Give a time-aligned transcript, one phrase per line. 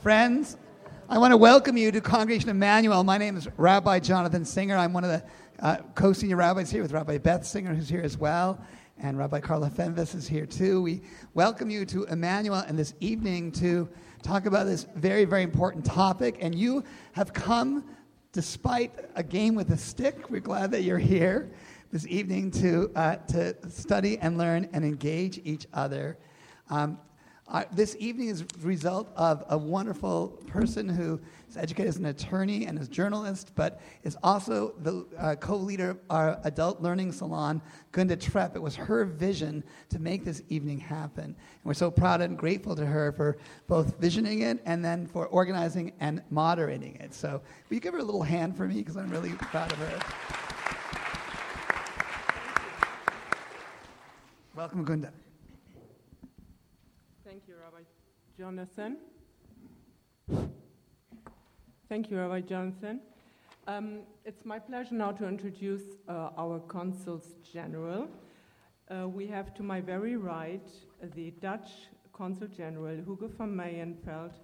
[0.00, 0.56] Friends,
[1.08, 3.02] I want to welcome you to Congregation Emanu-El.
[3.02, 4.76] My name is Rabbi Jonathan Singer.
[4.76, 5.24] I'm one of the
[5.58, 8.64] uh, co senior rabbis here with Rabbi Beth Singer, who's here as well,
[8.98, 10.80] and Rabbi Carla Fenves is here too.
[10.82, 11.02] We
[11.34, 13.88] welcome you to Emanu-El and this evening to
[14.22, 16.36] talk about this very, very important topic.
[16.40, 16.84] And you
[17.14, 17.84] have come
[18.30, 20.30] despite a game with a stick.
[20.30, 21.50] We're glad that you're here
[21.90, 26.18] this evening to, uh, to study and learn and engage each other.
[26.70, 27.00] Um,
[27.50, 32.06] uh, this evening is a result of a wonderful person who is educated as an
[32.06, 37.10] attorney and as a journalist, but is also the uh, co-leader of our adult learning
[37.10, 38.54] salon, Gunda Trepp.
[38.54, 41.24] It was her vision to make this evening happen.
[41.24, 45.26] And we're so proud and grateful to her for both visioning it and then for
[45.28, 47.14] organizing and moderating it.
[47.14, 49.78] So will you give her a little hand for me, because I'm really proud of
[49.78, 49.98] her.
[54.54, 55.12] Welcome, Gunda.
[58.38, 58.98] Jonathan.
[61.88, 63.00] Thank you, Rabbi Jonathan.
[63.66, 68.06] Um, it's my pleasure now to introduce uh, our consuls general.
[68.88, 70.68] Uh, we have to my very right
[71.16, 71.68] the Dutch
[72.12, 74.34] consul general, Hugo von Meijenfeldt.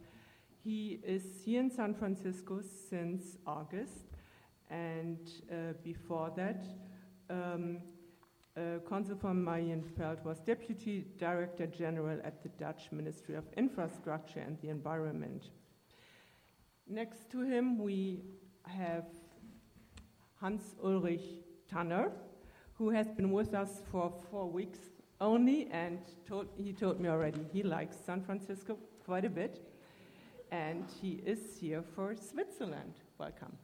[0.64, 4.06] He is here in San Francisco since August,
[4.70, 5.20] and
[5.52, 6.64] uh, before that,
[7.30, 7.78] um,
[8.56, 14.60] uh, Consul von Meijenfeldt was Deputy Director General at the Dutch Ministry of Infrastructure and
[14.60, 15.50] the Environment.
[16.86, 18.22] Next to him, we
[18.66, 19.06] have
[20.40, 21.24] Hans Ulrich
[21.68, 22.12] Tanner,
[22.74, 24.78] who has been with us for four weeks
[25.20, 29.66] only, and told, he told me already he likes San Francisco quite a bit,
[30.50, 32.94] and he is here for Switzerland.
[33.18, 33.56] Welcome.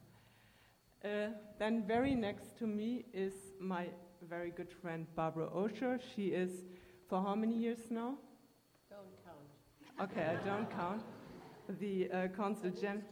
[1.03, 1.27] Uh,
[1.59, 3.87] then, very next to me is my
[4.25, 5.99] very good friend Barbara Osher.
[6.15, 6.51] She is
[7.09, 8.17] for how many years now?
[8.89, 10.11] Don't count.
[10.11, 11.01] Okay, I don't count.
[11.79, 13.03] The uh, consul gen.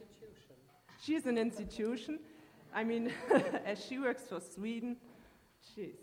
[1.01, 2.19] She's an institution.
[2.73, 3.11] I mean,
[3.65, 4.97] as she works for Sweden,
[5.73, 5.95] she's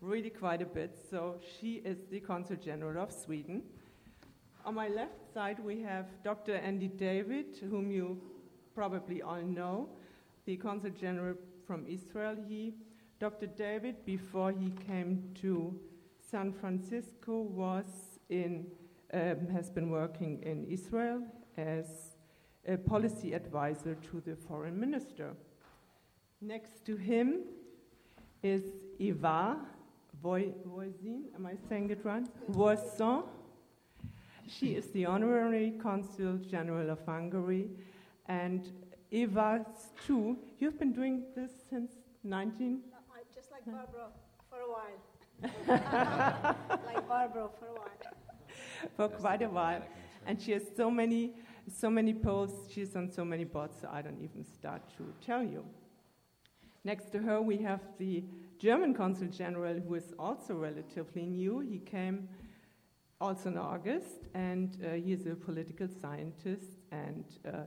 [0.00, 0.98] really quite a bit.
[1.10, 3.62] So she is the consul general of Sweden.
[4.64, 6.56] On my left side, we have Dr.
[6.56, 8.20] Andy David, whom you
[8.74, 9.88] probably all know,
[10.46, 11.34] the consul general
[11.66, 12.36] from Israel.
[12.48, 12.74] He
[13.20, 13.48] Dr.
[13.48, 15.74] David, before he came to
[16.20, 17.86] San Francisco, was
[18.28, 18.66] in,
[19.12, 21.22] um, has been working in Israel
[21.56, 22.14] as
[22.66, 25.34] a policy advisor to the foreign minister.
[26.40, 27.40] Next to him
[28.44, 28.62] is
[29.00, 29.56] Eva
[30.22, 32.26] Voisin, am I saying it right?
[32.48, 33.24] Voisin.
[34.46, 37.68] She is the honorary consul general of Hungary.
[38.26, 38.70] And
[39.10, 39.66] Eva,
[40.06, 41.92] too, you've been doing this since
[42.22, 42.82] 19?
[43.72, 44.08] Barbara
[44.48, 45.00] for a while.
[46.86, 47.88] like Barbara for a while.
[48.96, 49.82] For quite a while.
[50.26, 51.34] And she has so many,
[51.72, 55.42] so many posts, she's on so many boards, so I don't even start to tell
[55.42, 55.64] you.
[56.84, 58.24] Next to her, we have the
[58.58, 61.60] German Consul General, who is also relatively new.
[61.60, 62.28] He came
[63.20, 67.64] also in August, and uh, he is a political scientist, and uh,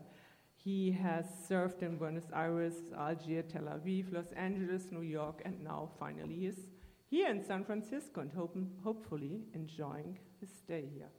[0.63, 5.89] he has served in Buenos Aires, Algiers, Tel Aviv, Los Angeles, New York, and now
[5.99, 6.67] finally he is
[7.09, 11.09] here in San Francisco and hope, hopefully enjoying his stay here.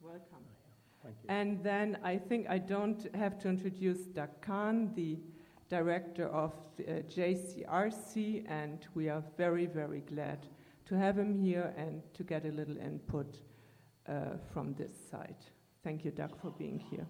[0.00, 0.44] Welcome.
[1.02, 1.28] Thank you.
[1.28, 5.18] And then I think I don't have to introduce Doug Kahn, the
[5.68, 10.46] director of uh, JCRC, and we are very, very glad
[10.86, 13.40] to have him here and to get a little input
[14.08, 15.36] uh, from this side.
[15.82, 17.06] Thank you, Doug, for being here.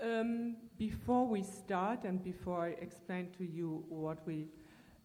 [0.00, 4.46] Um, before we start and before I explain to you what we,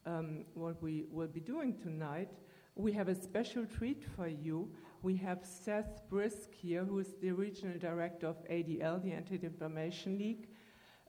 [0.06, 2.30] um, what we will be doing tonight,
[2.76, 4.70] we have a special treat for you.
[5.02, 10.48] We have Seth Brysk here, who is the regional director of ADL, the Anti-Defamation League,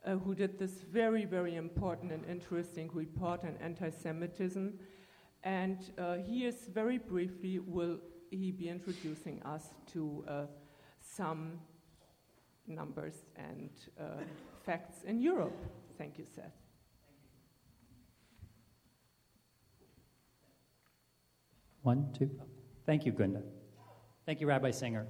[0.03, 4.79] uh, who did this very, very important and interesting report on anti-Semitism.
[5.43, 7.99] And uh, he is very briefly, will
[8.31, 10.45] he be introducing us to uh,
[10.99, 11.59] some
[12.67, 13.69] numbers and
[13.99, 14.21] uh,
[14.65, 15.55] facts in Europe.
[15.97, 16.51] Thank you, Seth.
[21.81, 22.29] One, two.
[22.85, 23.43] Thank you, Gunda.
[24.25, 25.05] Thank you, Rabbi Singer.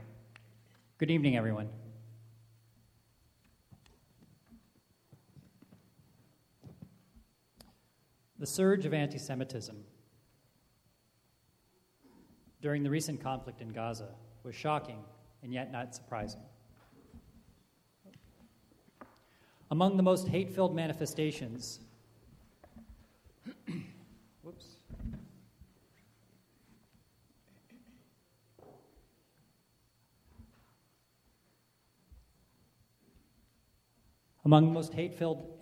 [0.97, 1.69] Good evening, everyone.
[8.37, 9.77] The surge of anti Semitism
[12.61, 14.09] during the recent conflict in Gaza
[14.43, 14.99] was shocking
[15.43, 16.41] and yet not surprising.
[19.71, 21.79] Among the most hate filled manifestations,
[24.43, 24.77] whoops.
[34.45, 35.57] Among the most hate filled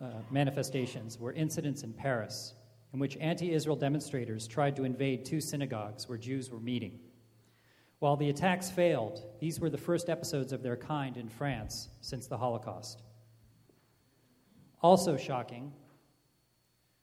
[0.00, 2.54] uh, manifestations were incidents in Paris
[2.92, 7.00] in which anti Israel demonstrators tried to invade two synagogues where Jews were meeting.
[7.98, 12.26] While the attacks failed, these were the first episodes of their kind in France since
[12.26, 13.02] the Holocaust.
[14.82, 15.72] Also shocking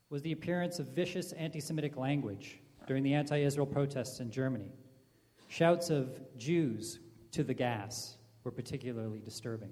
[0.10, 4.74] was the appearance of vicious anti Semitic language during the anti Israel protests in Germany.
[5.48, 7.00] Shouts of Jews
[7.32, 9.72] to the gas were particularly disturbing.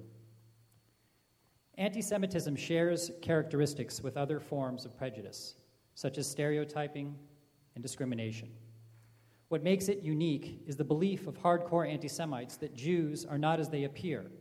[1.78, 5.56] Anti Semitism shares characteristics with other forms of prejudice,
[5.96, 7.16] such as stereotyping
[7.76, 8.50] and discrimination.
[9.50, 13.60] What makes it unique is the belief of hardcore anti Semites that Jews are not
[13.60, 14.32] as they appear,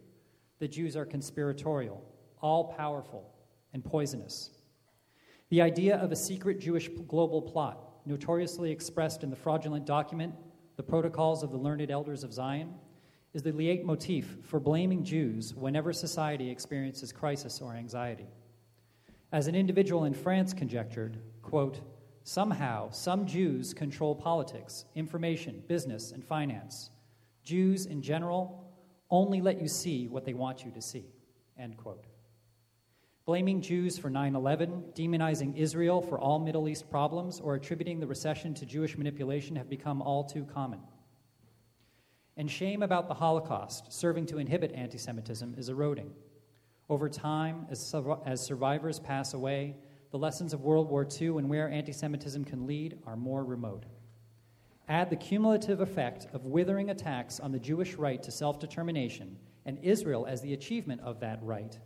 [0.60, 2.02] that Jews are conspiratorial,
[2.40, 3.35] all powerful,
[3.72, 4.50] and poisonous.
[5.50, 10.34] The idea of a secret Jewish global plot, notoriously expressed in the fraudulent document,
[10.76, 12.74] The Protocols of the Learned Elders of Zion,
[13.32, 18.26] is the leitmotif for blaming Jews whenever society experiences crisis or anxiety.
[19.30, 21.80] As an individual in France conjectured, quote,
[22.22, 26.90] somehow some Jews control politics, information, business, and finance.
[27.44, 28.64] Jews in general
[29.10, 31.04] only let you see what they want you to see,
[31.58, 32.06] end quote.
[33.26, 38.06] Blaming Jews for 9 11, demonizing Israel for all Middle East problems, or attributing the
[38.06, 40.78] recession to Jewish manipulation have become all too common.
[42.36, 46.12] And shame about the Holocaust, serving to inhibit anti Semitism, is eroding.
[46.88, 47.92] Over time, as,
[48.24, 49.74] as survivors pass away,
[50.12, 53.86] the lessons of World War II and where anti Semitism can lead are more remote.
[54.88, 59.80] Add the cumulative effect of withering attacks on the Jewish right to self determination and
[59.82, 61.76] Israel as the achievement of that right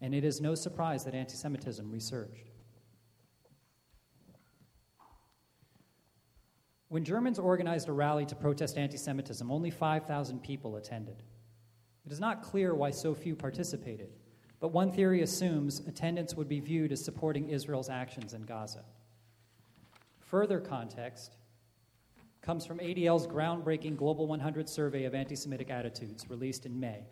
[0.00, 2.50] and it is no surprise that anti Semitism resurged.
[6.88, 11.22] When Germans organized a rally to protest anti Semitism, only 5,000 people attended.
[12.04, 14.10] It is not clear why so few participated,
[14.60, 18.84] but one theory assumes attendance would be viewed as supporting Israel's actions in Gaza.
[20.20, 21.36] Further context
[22.42, 27.08] comes from ADL's groundbreaking Global 100 survey of anti Semitic attitudes released in May.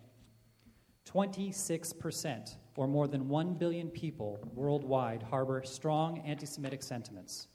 [1.05, 7.47] 26%, or more than 1 billion people worldwide, harbor strong anti Semitic sentiments.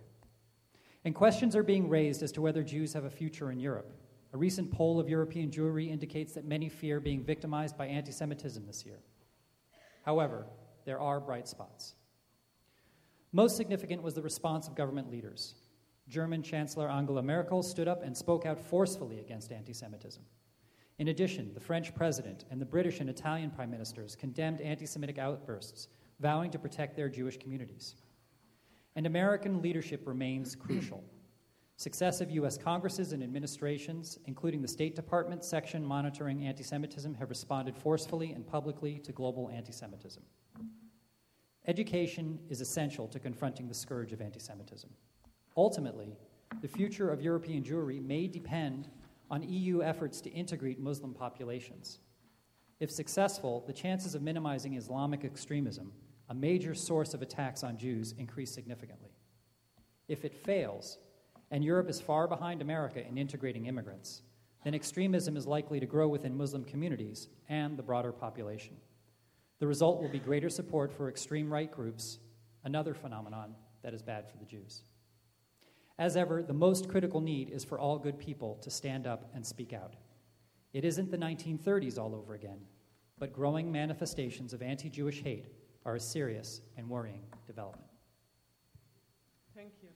[1.05, 3.93] And questions are being raised as to whether Jews have a future in Europe.
[4.33, 8.65] A recent poll of European Jewry indicates that many fear being victimized by anti Semitism
[8.65, 8.99] this year.
[10.03, 10.45] However,
[10.85, 11.95] there are bright spots.
[13.31, 15.55] Most significant was the response of government leaders.
[16.07, 20.23] German Chancellor Angela Merkel stood up and spoke out forcefully against anti Semitism.
[20.97, 25.19] In addition, the French president and the British and Italian prime ministers condemned anti Semitic
[25.19, 25.87] outbursts,
[26.19, 27.95] vowing to protect their Jewish communities.
[28.95, 31.03] And American leadership remains crucial.
[31.77, 32.57] Successive U.S.
[32.57, 38.45] Congresses and administrations, including the State Department section monitoring anti Semitism, have responded forcefully and
[38.45, 40.23] publicly to global anti Semitism.
[41.69, 44.89] Education is essential to confronting the scourge of anti Semitism.
[45.55, 46.17] Ultimately,
[46.63, 48.89] the future of European Jewry may depend
[49.29, 51.99] on EU efforts to integrate Muslim populations.
[52.79, 55.91] If successful, the chances of minimizing Islamic extremism,
[56.29, 59.11] a major source of attacks on Jews, increase significantly.
[60.07, 60.97] If it fails,
[61.51, 64.23] and Europe is far behind America in integrating immigrants,
[64.63, 68.75] then extremism is likely to grow within Muslim communities and the broader population.
[69.59, 72.19] The result will be greater support for extreme right groups,
[72.63, 74.83] another phenomenon that is bad for the Jews.
[75.97, 79.45] As ever, the most critical need is for all good people to stand up and
[79.45, 79.95] speak out.
[80.71, 82.59] It isn't the 1930s all over again,
[83.17, 85.47] but growing manifestations of anti Jewish hate
[85.85, 87.89] are a serious and worrying development.
[89.55, 89.89] Thank you.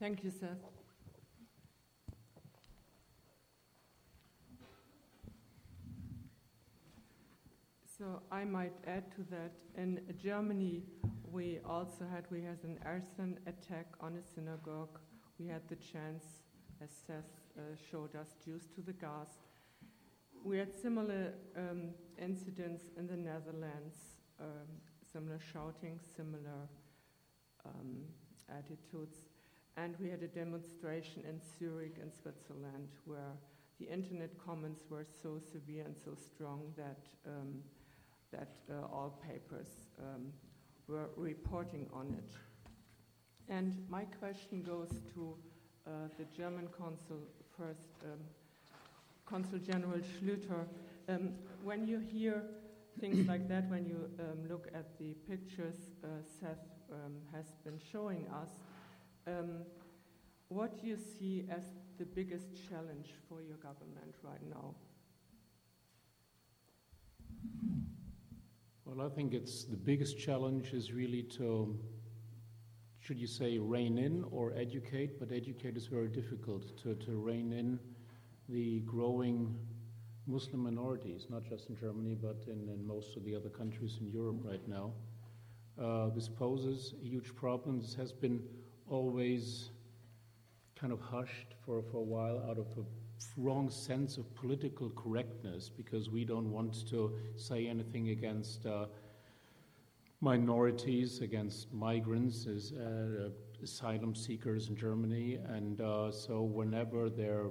[0.00, 0.77] Thank you, Seth.
[7.98, 9.50] So I might add to that.
[9.76, 10.84] In Germany,
[11.32, 15.00] we also had we had an arson attack on a synagogue.
[15.40, 16.24] We had the chance,
[16.80, 17.24] as Seth
[17.58, 19.30] uh, showed us, Jews to the gas.
[20.44, 21.90] We had similar um,
[22.22, 23.96] incidents in the Netherlands,
[24.40, 24.68] um,
[25.12, 26.68] similar shouting, similar
[27.66, 28.04] um,
[28.48, 29.18] attitudes.
[29.76, 33.34] And we had a demonstration in Zurich in Switzerland where
[33.80, 37.62] the internet comments were so severe and so strong that um,
[38.32, 39.68] that uh, all papers
[39.98, 40.32] um,
[40.86, 42.32] were reporting on it.
[43.48, 45.34] And my question goes to
[45.86, 47.20] uh, the German consul
[47.56, 48.20] first, um,
[49.24, 50.66] Consul General Schlüter.
[51.08, 51.30] Um,
[51.62, 52.42] when you hear
[53.00, 56.08] things like that, when you um, look at the pictures uh,
[56.40, 56.58] Seth
[56.92, 58.50] um, has been showing us,
[59.26, 59.64] um,
[60.48, 61.62] what do you see as
[61.98, 64.74] the biggest challenge for your government right now?
[68.98, 71.78] Well, I think it's the biggest challenge is really to,
[72.98, 75.20] should you say, rein in or educate?
[75.20, 77.78] But educate is very difficult to, to rein in
[78.48, 79.56] the growing
[80.26, 84.08] Muslim minorities, not just in Germany, but in, in most of the other countries in
[84.08, 84.90] Europe right now.
[85.80, 87.80] Uh, this poses huge problem.
[87.80, 88.42] This has been
[88.88, 89.70] always
[90.74, 92.66] kind of hushed for, for a while out of
[93.36, 98.86] wrong sense of political correctness because we don't want to say anything against uh,
[100.20, 103.30] minorities, against migrants, as, uh,
[103.62, 105.38] asylum seekers in Germany.
[105.48, 107.46] And uh, so, whenever there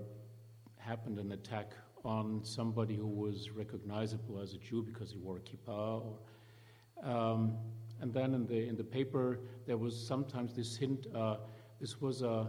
[0.77, 1.71] happened an attack
[2.03, 7.57] on somebody who was recognizable as a Jew because he wore a kippah, or, um,
[7.99, 11.07] and then in the in the paper there was sometimes this hint.
[11.13, 11.37] Uh,
[11.81, 12.47] this was a uh,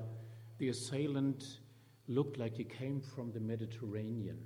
[0.59, 1.61] the assailant
[2.09, 4.39] looked like he came from the Mediterranean.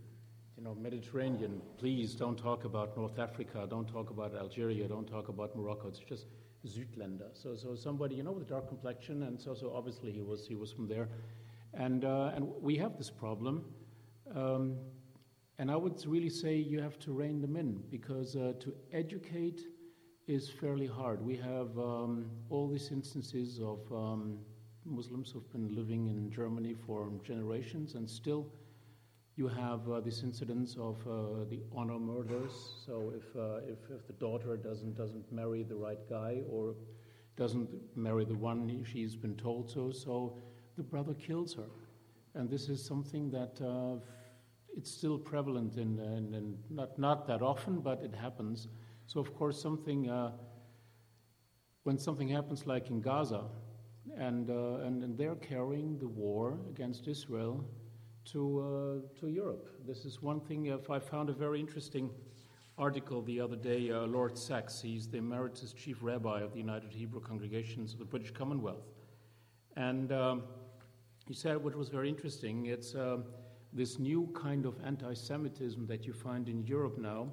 [0.56, 5.28] You know, Mediterranean, please don't talk about North Africa, don't talk about Algeria, don't talk
[5.28, 5.88] about Morocco.
[5.88, 6.26] It's just
[6.66, 7.30] Südländer.
[7.32, 10.46] So, so somebody, you know, with a dark complexion, and so, so obviously he was,
[10.46, 11.08] he was from there.
[11.74, 13.64] And, uh, and we have this problem.
[14.34, 14.76] Um,
[15.58, 19.62] and I would really say you have to rein them in because uh, to educate
[20.26, 21.24] is fairly hard.
[21.24, 24.38] We have um, all these instances of um,
[24.84, 28.46] Muslims who've been living in Germany for generations, and still
[29.36, 32.52] you have uh, these incidents of uh, the honor murders.
[32.84, 36.74] So if, uh, if, if the daughter doesn't doesn't marry the right guy or
[37.36, 40.36] doesn't marry the one she's been told so, so
[40.76, 41.70] the brother kills her,
[42.34, 43.98] and this is something that uh,
[44.76, 48.68] it's still prevalent in, in, in, not not that often, but it happens.
[49.06, 50.32] So of course something uh,
[51.84, 53.44] when something happens like in Gaza
[54.16, 57.64] and, uh, and, and, they're carrying the war against Israel
[58.24, 59.68] to, uh, to Europe.
[59.86, 62.10] This is one thing if I found a very interesting
[62.78, 63.90] article the other day.
[63.90, 68.04] Uh, Lord Sacks, he's the emeritus chief rabbi of the United Hebrew Congregations of the
[68.04, 68.86] British Commonwealth.
[69.76, 70.42] And um,
[71.26, 73.18] he said what was very interesting it's uh,
[73.72, 77.28] this new kind of anti Semitism that you find in Europe now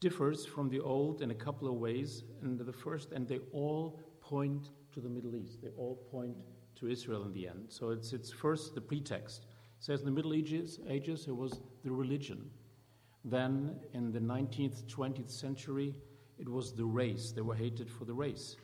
[0.00, 2.24] differs from the old in a couple of ways.
[2.42, 5.62] And the first, and they all point to the Middle East.
[5.62, 6.36] They all point
[6.76, 7.66] to Israel in the end.
[7.68, 9.46] So it's, it's first the pretext.
[9.78, 12.50] It says in the Middle Ages, Ages it was the religion.
[13.24, 15.94] Then in the 19th, 20th century,
[16.38, 17.32] it was the race.
[17.32, 18.56] They were hated for the race.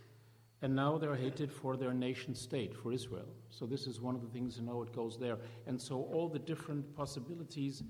[0.63, 3.29] And now they're hated for their nation state, for Israel.
[3.51, 5.37] So this is one of the things, you know, it goes there.
[5.67, 7.83] And so all the different possibilities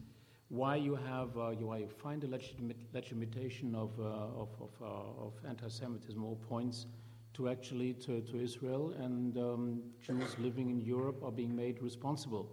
[0.49, 5.26] why you have, uh, why you find a legitimate, legitimation of, uh, of, of, uh,
[5.26, 6.87] of anti-Semitism, all points
[7.35, 12.49] to actually to, to Israel, and um, Jews living in Europe are being made responsible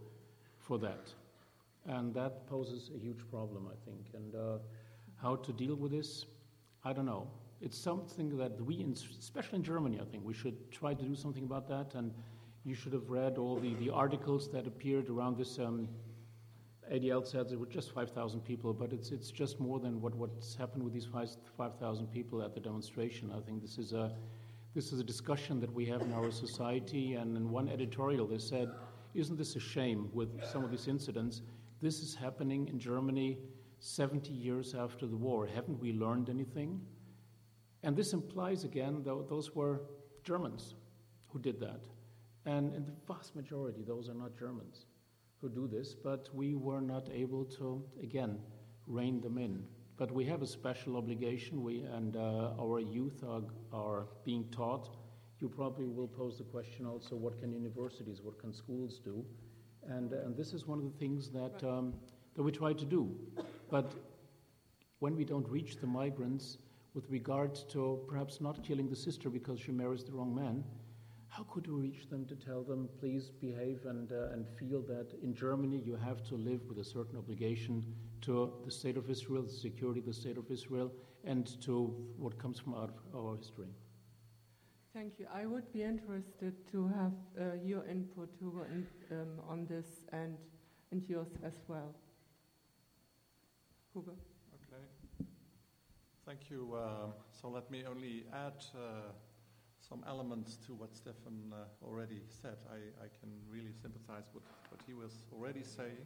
[0.59, 1.13] for that.
[1.87, 4.07] And that poses a huge problem, I think.
[4.13, 4.57] And uh,
[5.21, 6.25] how to deal with this,
[6.83, 7.27] I don't know.
[7.61, 8.85] It's something that we,
[9.19, 11.93] especially in Germany, I think we should try to do something about that.
[11.95, 12.11] And
[12.65, 15.59] you should have read all the, the articles that appeared around this.
[15.59, 15.87] Um,
[16.91, 20.55] ADL said there were just 5,000 people, but it's, it's just more than what, what's
[20.55, 21.07] happened with these
[21.57, 23.31] 5,000 people at the demonstration.
[23.35, 24.11] I think this is a
[24.73, 28.37] this is a discussion that we have in our society, and in one editorial they
[28.37, 28.69] said,
[29.13, 31.41] Isn't this a shame with some of these incidents?
[31.81, 33.37] This is happening in Germany
[33.79, 35.45] 70 years after the war.
[35.45, 36.79] Haven't we learned anything?
[37.83, 39.81] And this implies, again, though, those were
[40.23, 40.75] Germans
[41.29, 41.81] who did that.
[42.45, 44.85] And in the vast majority, those are not Germans
[45.41, 48.39] who do this, but we were not able to, again,
[48.87, 49.63] rein them in.
[49.97, 54.95] But we have a special obligation, we, and uh, our youth are, are being taught.
[55.39, 59.25] You probably will pose the question also what can universities, what can schools do?
[59.87, 61.93] And, and this is one of the things that, um,
[62.35, 63.15] that we try to do.
[63.69, 63.91] But
[64.99, 66.57] when we don't reach the migrants
[66.93, 70.63] with regard to perhaps not killing the sister because she marries the wrong man,
[71.27, 75.07] how could we reach them to tell them, please behave and, uh, and feel that
[75.23, 77.85] in Germany you have to live with a certain obligation
[78.21, 80.91] to the state of Israel, the security of the state of Israel,
[81.23, 83.67] and to what comes from our, our history.
[84.93, 85.27] Thank you.
[85.33, 90.37] I would be interested to have uh, your input Hugo, in, um, on this and,
[90.91, 91.95] and yours as well.
[93.93, 94.11] Hugo.
[94.11, 94.83] Okay.
[96.25, 96.75] Thank you.
[96.75, 99.11] Uh, so let me only add uh,
[99.79, 102.57] some elements to what Stefan uh, already said.
[102.69, 106.05] I, I can really sympathize with what he was already saying.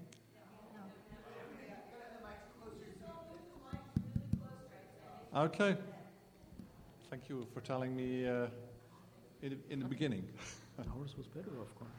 [5.35, 5.75] Okay.
[7.09, 8.47] Thank you for telling me uh,
[9.41, 10.27] in, the- in the beginning.
[10.97, 11.89] Ours was better, of course.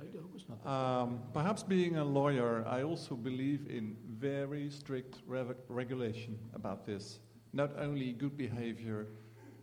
[0.00, 0.66] I hope it's not.
[0.66, 7.20] Um, perhaps being a lawyer, I also believe in very strict rev- regulation about this.
[7.52, 9.06] Not only good behavior,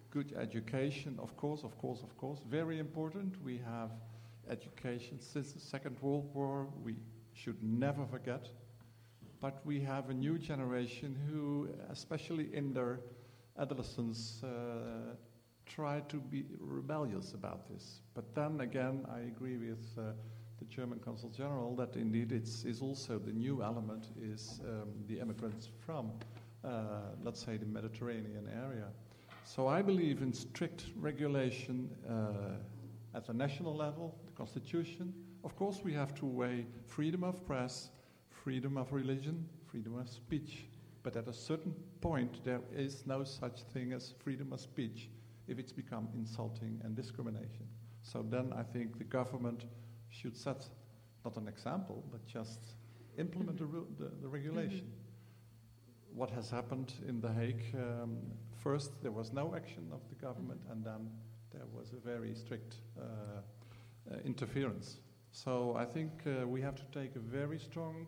[0.09, 3.35] good education, of course, of course, of course, very important.
[3.43, 3.91] We have
[4.49, 6.95] education since the Second World War, we
[7.33, 8.47] should never forget.
[9.39, 12.99] But we have a new generation who, especially in their
[13.59, 15.15] adolescence, uh,
[15.65, 18.01] try to be rebellious about this.
[18.13, 20.13] But then again, I agree with uh,
[20.59, 25.19] the German Consul General that indeed it's is also the new element is um, the
[25.19, 26.11] immigrants from,
[26.63, 28.87] uh, let's say, the Mediterranean area.
[29.43, 35.13] So I believe in strict regulation uh, at the national level, the constitution.
[35.43, 37.89] Of course, we have to weigh freedom of press,
[38.47, 40.67] freedom of religion, freedom of speech.
[41.03, 45.09] But at a certain point, there is no such thing as freedom of speech
[45.49, 47.67] if it's become insulting and discrimination.
[48.03, 49.65] So then I think the government
[50.07, 50.65] should set
[51.25, 52.59] not an example, but just
[53.17, 54.93] implement the, ru- the, the regulation.
[56.15, 58.15] What has happened in The Hague, um,
[58.55, 61.09] first there was no action of the government, and then
[61.51, 63.03] there was a very strict uh,
[64.09, 64.99] uh, interference.
[65.33, 68.07] So I think uh, we have to take a very strong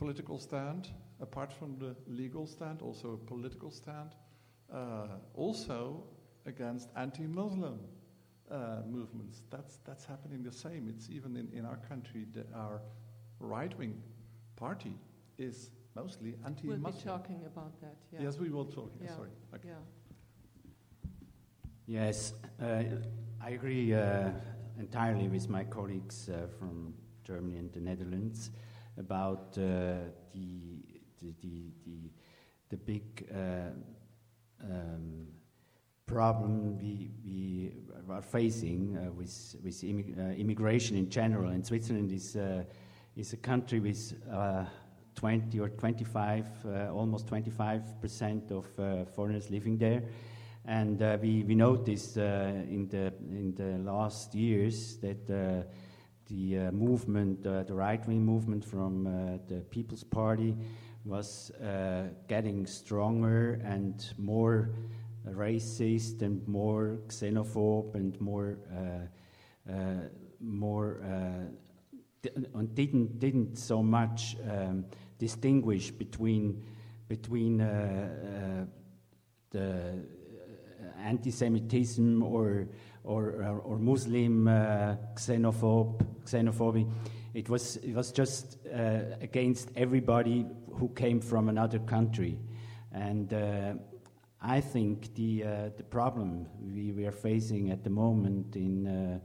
[0.00, 0.88] political stand,
[1.20, 4.10] apart from the legal stand, also a political stand,
[4.72, 6.02] uh, also
[6.46, 7.78] against anti-Muslim
[8.50, 9.42] uh, movements.
[9.50, 10.88] That's that's happening the same.
[10.88, 12.80] It's even in, in our country that our
[13.40, 14.02] right-wing
[14.56, 14.96] party
[15.36, 16.82] is mostly anti Muslim.
[16.82, 17.02] We'll anti-Muslim.
[17.02, 18.22] be talking about that, yeah.
[18.24, 18.90] Yes, we will talk.
[19.02, 19.16] Yeah.
[19.16, 19.34] Sorry.
[19.54, 19.68] Okay.
[19.68, 19.82] Yeah.
[21.86, 22.82] Yes, uh,
[23.48, 24.30] I agree uh,
[24.78, 28.50] entirely with my colleagues uh, from Germany and the Netherlands
[29.00, 30.84] about uh, the,
[31.20, 31.34] the,
[31.84, 32.10] the,
[32.68, 33.70] the, big uh,
[34.62, 35.26] um,
[36.06, 37.72] problem we, we
[38.10, 41.50] are facing uh, with, with immi- uh, immigration in general.
[41.50, 42.62] And Switzerland is, uh,
[43.16, 44.64] is a country with uh,
[45.14, 48.66] 20 or 25, uh, almost 25 percent of
[49.14, 50.02] foreigners living there.
[50.66, 55.66] And we, we noticed in, the, in the last years that
[56.30, 60.56] the uh, movement, uh, the right wing movement from uh, the People's Party,
[61.04, 61.50] was
[62.28, 64.70] getting stronger and more
[65.26, 68.58] racist and more xenophobe and more,
[70.40, 71.00] more
[72.22, 74.84] and didn't, didn't so much um,
[75.18, 76.62] distinguish between,
[77.08, 78.08] between uh,
[78.62, 78.64] uh,
[79.50, 80.04] the
[81.02, 82.68] anti-Semitism or
[83.04, 86.90] or, or, or Muslim uh, xenophobe, xenophobia.
[87.32, 92.36] It was it was just uh, against everybody who came from another country,
[92.92, 93.74] and uh,
[94.42, 99.18] I think the uh, the problem we, we are facing at the moment in uh,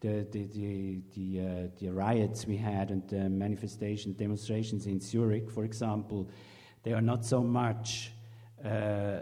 [0.00, 5.48] the the the the, uh, the riots we had and the manifestation demonstrations in Zurich,
[5.48, 6.28] for example,
[6.82, 8.12] they are not so much.
[8.64, 9.20] Uh,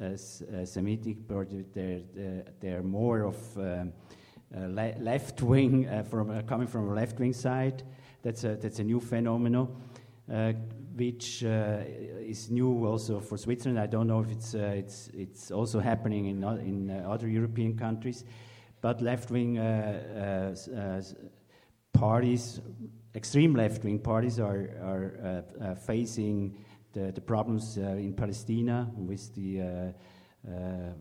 [0.00, 3.92] uh, uh, anti-Semitic, but they're, they're, they're more of um,
[4.52, 7.82] le- left wing, uh, from uh, coming from a left wing side.
[8.22, 9.68] That's a, that's a new phenomenon,
[10.32, 10.52] uh,
[10.96, 13.78] which is new also for Switzerland.
[13.78, 18.24] I don't know if it's, it's, it's also happening in, in other European countries,
[18.80, 19.58] but left wing
[21.92, 22.60] parties,
[23.14, 26.63] extreme left wing parties, are, are uh, uh, facing
[26.94, 29.64] the, the problems uh, in Palestine with the, uh,
[30.48, 30.92] uh,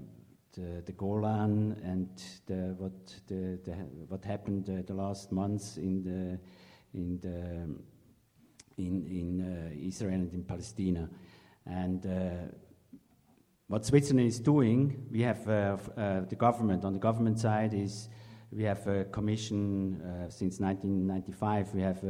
[0.53, 2.09] the, the Golan and
[2.47, 2.91] the, what,
[3.27, 3.71] the, the,
[4.07, 6.39] what happened uh, the last months in the,
[6.97, 11.09] in, the, in, in uh, Israel and in Palestine.
[11.65, 12.53] And uh,
[13.67, 18.09] what Switzerland is doing, we have the government, on the government side is
[18.51, 22.03] we have a commission since 1995, we have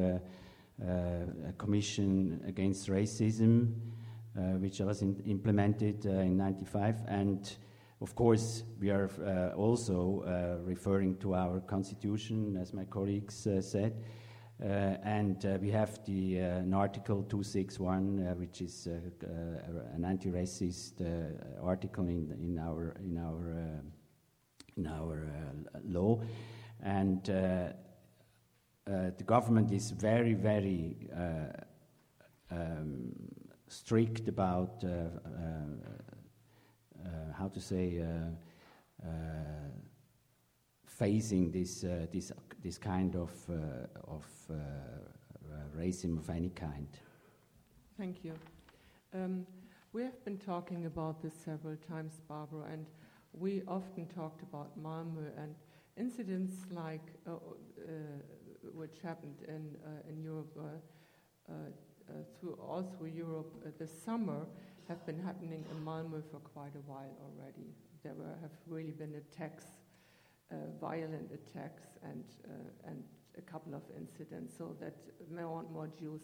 [0.81, 3.73] a commission against racism,
[4.35, 7.01] uh, which was in, implemented uh, in 95.
[7.07, 7.55] And
[8.01, 13.61] of course, we are uh, also uh, referring to our constitution, as my colleagues uh,
[13.61, 14.03] said.
[14.61, 19.95] Uh, and uh, we have the, uh, an Article 261, uh, which is uh, uh,
[19.95, 23.81] an anti-racist uh, article in, in our, in our, uh,
[24.77, 26.21] in our uh, law.
[26.81, 27.29] And
[28.85, 31.45] uh, the government is very, very uh,
[32.51, 33.13] um,
[33.67, 34.99] strict about uh, uh,
[37.05, 38.03] uh, how to say
[40.85, 43.31] facing this this this kind of
[44.07, 44.25] of
[45.75, 46.87] racism of any kind.
[47.97, 48.33] Thank you.
[49.13, 49.45] Um,
[49.93, 52.85] we have been talking about this several times, Barbara, and
[53.33, 55.55] we often talked about Malmö and
[55.97, 57.91] incidents like uh, uh,
[58.73, 64.45] which happened in uh, in Europe uh, uh, through all through Europe this summer
[64.87, 67.73] have been happening in Malmö for quite a while already.
[68.03, 69.65] There were, have really been attacks,
[70.81, 72.23] violent attacks, and
[72.85, 73.03] and
[73.37, 74.95] a couple of incidents, so that
[75.31, 76.21] more and more Jews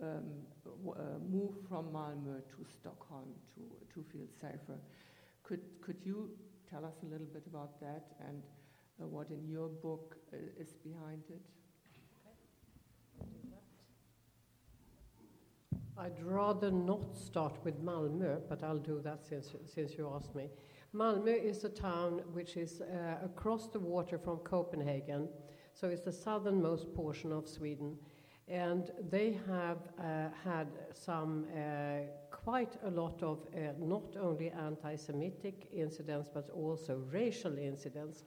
[0.00, 0.24] um,
[0.66, 3.62] uh, move from Malmö to Stockholm to,
[3.94, 4.78] to feel safer.
[5.42, 6.30] Could, could you
[6.70, 8.42] tell us a little bit about that and
[9.00, 11.40] uh, what in your book uh, is behind it?
[15.98, 20.48] I'd rather not start with Malmö, but I'll do that since, since you asked me.
[20.94, 25.28] Malmö is a town which is uh, across the water from Copenhagen,
[25.74, 27.96] so it's the southernmost portion of Sweden.
[28.46, 34.96] And they have uh, had some uh, quite a lot of uh, not only anti
[34.96, 38.24] Semitic incidents but also racial incidents.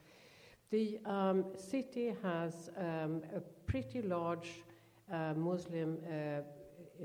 [0.71, 4.63] The um, city has um, a pretty large
[5.11, 6.43] uh, Muslim uh,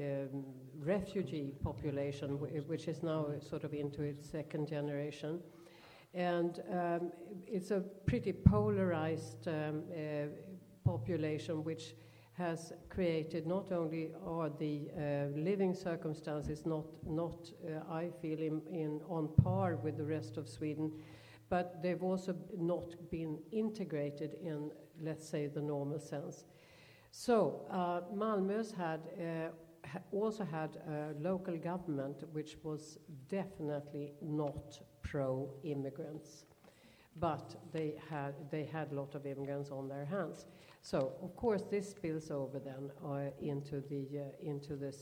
[0.00, 0.44] um,
[0.78, 5.40] refugee population, which is now sort of into its second generation.
[6.14, 7.10] And um,
[7.44, 10.26] it's a pretty polarized um, uh,
[10.84, 11.96] population, which
[12.34, 18.62] has created not only are the uh, living circumstances not, not uh, I feel, in,
[18.70, 20.92] in, on par with the rest of Sweden,
[21.48, 26.44] but they've also not been integrated in, let's say, the normal sense.
[27.10, 29.48] So uh, Malmö's had uh,
[30.12, 36.44] also had a local government which was definitely not pro-immigrants,
[37.18, 40.46] but they had they had a lot of immigrants on their hands.
[40.82, 44.94] So, of course, this spills over then uh, into the, uh, into the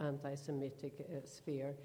[0.00, 1.76] anti Semitic uh, sphere.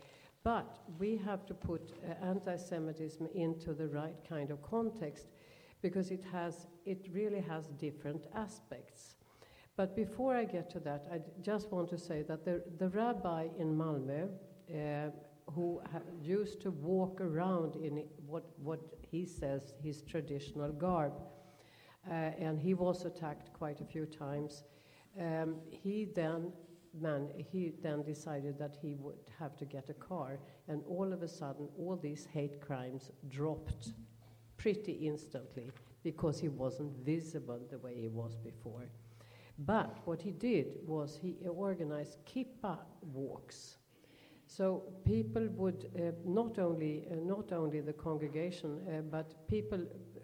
[0.46, 5.26] But we have to put uh, anti Semitism into the right kind of context
[5.82, 9.16] because it, has, it really has different aspects.
[9.76, 13.48] But before I get to that, I just want to say that the, the rabbi
[13.58, 14.30] in Malmö,
[14.70, 15.10] uh,
[15.52, 15.82] who
[16.22, 21.14] used to walk around in what, what he says his traditional garb,
[22.08, 24.64] uh, and he was attacked quite a few times.
[25.20, 26.52] Um, he then
[27.00, 31.22] man, he then decided that he would have to get a car, and all of
[31.22, 33.94] a sudden, all these hate crimes dropped
[34.58, 35.72] pretty instantly
[36.04, 38.90] because he wasn't visible the way he was before.
[39.60, 42.80] But what he did was he organized kippa
[43.14, 43.78] walks.
[44.48, 49.80] So people would uh, not only uh, not only the congregation, uh, but people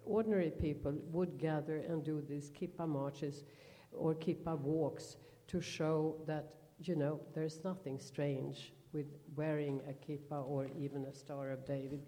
[0.06, 3.46] ordinary people would gather and do these kippa marches
[3.92, 10.46] or kippa walks to show that, you know, there's nothing strange with wearing a kippa
[10.46, 12.02] or even a Star of David.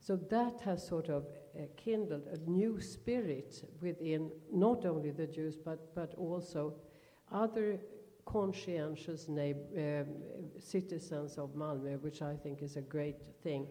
[0.00, 5.56] So that has sort of uh, kindled a new spirit within not only the Jews
[5.56, 6.74] but, but also
[7.32, 7.80] other
[8.24, 10.06] conscientious um,
[10.60, 13.66] citizens of Malmö, which I think is a great thing,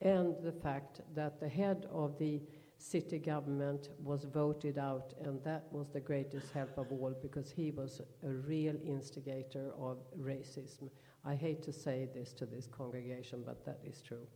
[0.00, 2.40] and the fact that the head of the
[2.82, 7.70] city government was voted out, and that was the greatest help of all because he
[7.70, 10.90] was a real instigator of racism.
[11.24, 14.26] I hate to say this to this congregation, but that is true.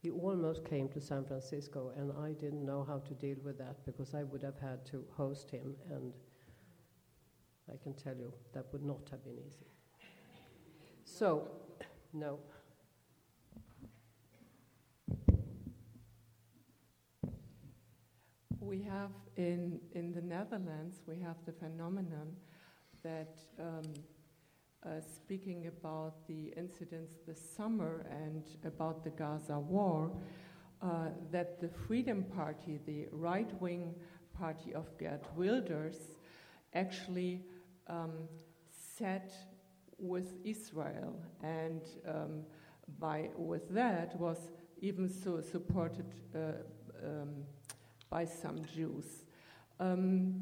[0.00, 3.84] He almost came to San Francisco, and I didn't know how to deal with that
[3.84, 6.12] because I would have had to host him, and
[7.70, 9.66] I can tell you that would not have been easy.
[11.04, 11.50] So,
[12.12, 12.38] no.
[18.60, 22.36] We have in, in the Netherlands, we have the phenomenon
[23.02, 23.94] that um,
[24.84, 30.10] uh, speaking about the incidents this summer and about the Gaza war,
[30.82, 33.94] uh, that the Freedom Party, the right wing
[34.38, 36.18] party of Geert Wilders,
[36.74, 37.42] actually
[37.86, 38.28] um,
[38.98, 39.32] sat
[39.98, 42.42] with Israel and um,
[42.98, 44.50] by, with that was
[44.82, 46.14] even so supported.
[46.34, 46.52] Uh,
[47.02, 47.44] um,
[48.10, 49.24] by some Jews.
[49.78, 50.34] Um,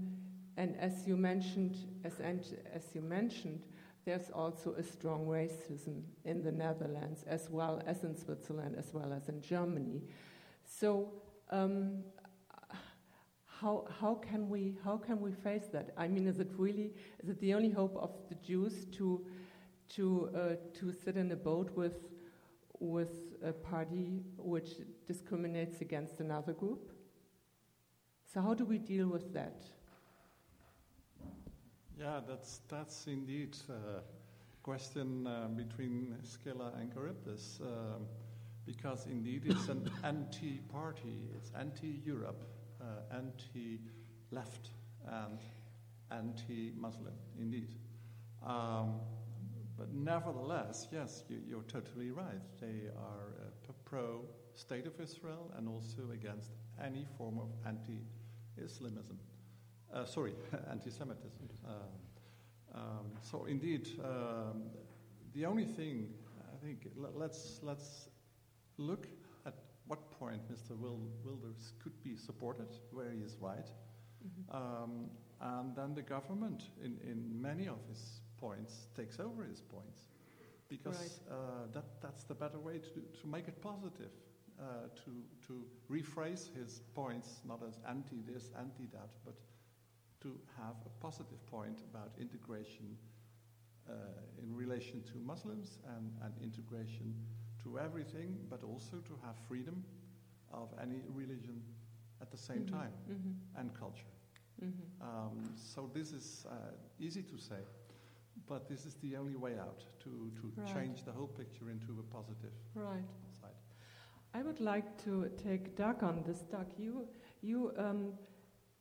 [0.57, 3.63] and as you mentioned, as, as you mentioned,
[4.05, 9.13] there's also a strong racism in the Netherlands as well as in Switzerland as well
[9.13, 10.03] as in Germany.
[10.65, 11.13] So
[11.51, 12.03] um,
[13.47, 15.91] how, how, can we, how can we face that?
[15.97, 19.25] I mean, is it really, is it the only hope of the Jews to,
[19.91, 22.09] to, uh, to sit in a boat with,
[22.81, 24.71] with a party which
[25.07, 26.93] discriminates against another group?
[28.33, 29.65] So, how do we deal with that?
[31.99, 34.03] Yeah, that's, that's indeed a
[34.63, 37.59] question uh, between Scylla and Charybdis.
[37.63, 38.07] Um,
[38.67, 42.45] because indeed it's an anti party, it's anti Europe,
[42.83, 43.81] uh, anti
[44.31, 44.69] left,
[45.07, 45.39] and
[46.11, 47.75] anti Muslim, indeed.
[48.47, 49.01] Um,
[49.79, 52.43] but nevertheless, yes, you, are totally right.
[52.61, 54.21] They are uh, pro
[54.55, 56.51] state of Israel and also against
[56.85, 58.03] any form of anti
[58.65, 59.19] Islamism.
[59.93, 60.35] Uh, sorry,
[60.71, 61.49] anti Semitism.
[61.67, 61.75] Um,
[62.75, 64.65] um, so, indeed, um,
[65.35, 66.09] the only thing
[66.41, 68.09] I think let's, let's
[68.77, 69.07] look
[69.47, 69.55] at
[69.87, 70.77] what point Mr.
[70.77, 73.71] Wilders could be supported, where he is right.
[74.27, 74.57] Mm-hmm.
[74.57, 80.07] Um, and then the government, in, in many of his points, takes over his points.
[80.69, 81.37] Because right.
[81.37, 84.11] uh, that, that's the better way to, to make it positive,
[84.61, 89.35] uh, to, to rephrase his points not as anti this, anti that, but
[90.21, 92.97] to have a positive point about integration
[93.89, 93.93] uh,
[94.43, 97.15] in relation to Muslims and, and integration
[97.63, 99.85] to everything, but also to have freedom
[100.53, 101.63] of any religion
[102.21, 102.77] at the same mm-hmm.
[102.77, 103.61] time mm-hmm.
[103.61, 104.13] and culture.
[104.63, 105.09] Mm-hmm.
[105.09, 107.63] Um, so this is uh, easy to say,
[108.49, 110.75] but this is the only way out to, to right.
[110.75, 113.05] change the whole picture into a positive right.
[114.35, 116.41] I would like to take Doug on this.
[116.41, 117.09] Doug, you,
[117.41, 118.13] you, um,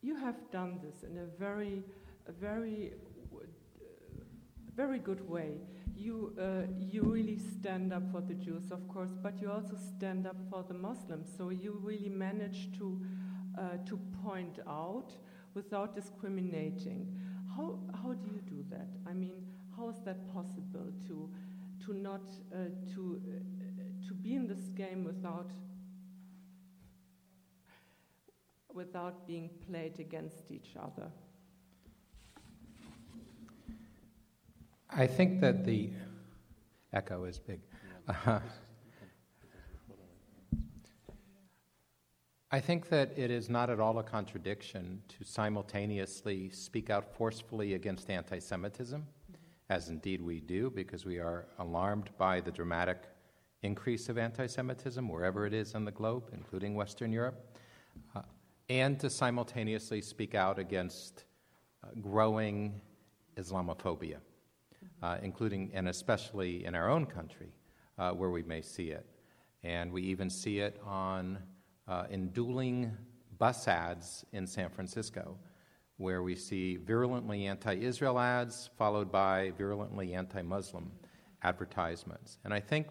[0.01, 1.83] you have done this in a very,
[2.27, 2.93] a very,
[3.33, 3.45] uh,
[4.75, 5.61] very good way.
[5.95, 10.27] You, uh, you really stand up for the Jews, of course, but you also stand
[10.27, 11.29] up for the Muslims.
[11.37, 13.01] So you really manage to,
[13.57, 15.13] uh, to point out
[15.53, 17.17] without discriminating.
[17.55, 18.89] How, how do you do that?
[19.09, 21.29] I mean, how is that possible to,
[21.85, 22.21] to not
[22.53, 23.66] uh, to, uh,
[24.07, 25.49] to be in this game without
[28.73, 31.09] without being played against each other?
[34.89, 35.89] I think that the
[36.93, 37.59] echo is big.
[38.07, 38.39] Uh,
[42.49, 47.73] I think that it is not at all a contradiction to simultaneously speak out forcefully
[47.73, 49.05] against anti Semitism,
[49.69, 52.99] as indeed we do, because we are alarmed by the dramatic
[53.63, 57.57] increase of anti Semitism wherever it is on the globe, including Western Europe,
[58.15, 58.21] uh,
[58.69, 61.25] and to simultaneously speak out against
[61.83, 62.81] uh, growing
[63.35, 64.17] Islamophobia,
[65.01, 67.53] uh, including and especially in our own country,
[67.97, 69.05] uh, where we may see it.
[69.63, 71.39] And we even see it on
[71.87, 72.91] uh, in dueling
[73.37, 75.37] bus ads in San Francisco,
[75.97, 80.91] where we see virulently anti Israel ads followed by virulently anti Muslim
[81.43, 82.39] advertisements.
[82.43, 82.87] And I think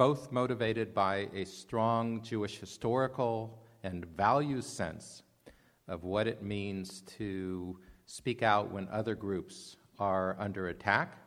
[0.00, 5.22] both motivated by a strong Jewish historical and values sense
[5.88, 11.18] of what it means to speak out when other groups are under attack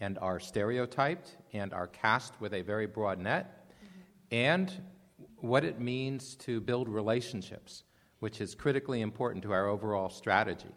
[0.00, 4.00] and are stereotyped and are cast with a very broad net, mm-hmm.
[4.34, 4.72] and
[5.42, 7.84] what it means to build relationships,
[8.20, 10.74] which is critically important to our overall strategy.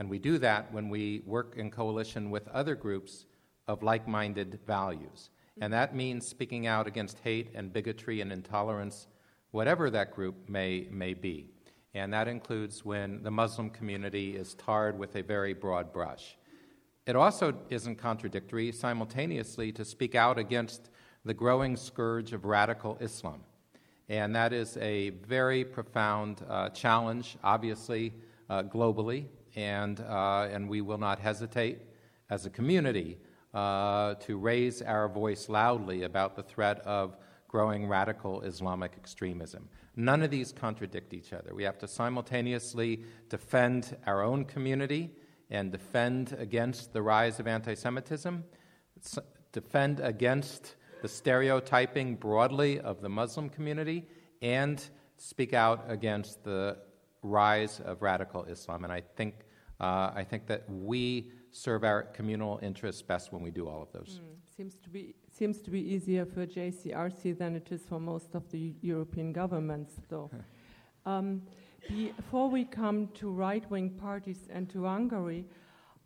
[0.00, 3.26] And we do that when we work in coalition with other groups
[3.68, 5.30] of like minded values.
[5.60, 9.06] And that means speaking out against hate and bigotry and intolerance,
[9.50, 11.50] whatever that group may, may be.
[11.94, 16.38] And that includes when the Muslim community is tarred with a very broad brush.
[17.04, 20.88] It also isn't contradictory simultaneously to speak out against
[21.24, 23.42] the growing scourge of radical Islam.
[24.08, 28.14] And that is a very profound uh, challenge, obviously,
[28.48, 29.26] uh, globally.
[29.54, 31.80] And, uh, and we will not hesitate
[32.30, 33.18] as a community
[33.54, 37.16] uh, to raise our voice loudly about the threat of
[37.48, 39.68] growing radical Islamic extremism.
[39.94, 41.54] None of these contradict each other.
[41.54, 45.10] We have to simultaneously defend our own community
[45.50, 48.42] and defend against the rise of anti Semitism,
[49.52, 54.06] defend against the stereotyping broadly of the Muslim community
[54.40, 54.82] and
[55.18, 56.78] speak out against the
[57.22, 58.84] rise of radical Islam.
[58.84, 59.34] And I think,
[59.78, 63.92] uh, I think that we serve our communal interests best when we do all of
[63.92, 64.20] those.
[64.22, 68.34] Mm, seems, to be, seems to be easier for JCRC than it is for most
[68.34, 70.30] of the European governments, though.
[71.06, 71.42] um,
[71.88, 75.44] before we come to right wing parties and to Hungary,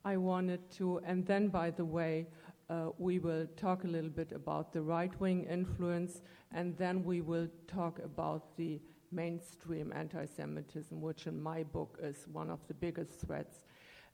[0.05, 2.27] I wanted to, and then, by the way,
[2.69, 7.21] uh, we will talk a little bit about the right wing influence, and then we
[7.21, 8.81] will talk about the
[9.13, 13.61] mainstream anti Semitism, which in my book is one of the biggest threats.